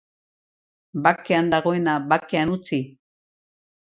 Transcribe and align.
Bakean 1.07 1.51
dagoena, 1.53 1.95
bakean 2.13 2.53
utzi. 2.57 2.81